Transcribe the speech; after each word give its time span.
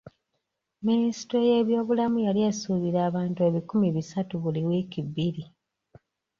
Minisitule 0.87 1.43
y'ebyobulamu 1.51 2.17
yali 2.25 2.41
esuubira 2.49 2.99
abantu 3.09 3.39
ebikumi 3.49 3.87
bisatu 3.95 4.33
buli 4.43 4.61
wiiiki 4.67 4.99
bbiri. 5.07 5.43